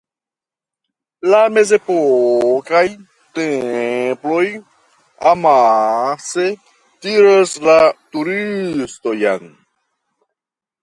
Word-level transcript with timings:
La 1.31 1.39
mezepokaj 1.57 2.81
temploj 3.39 4.47
amase 5.33 6.47
tiras 7.07 7.53
la 7.67 7.77
turistojn. 8.15 9.53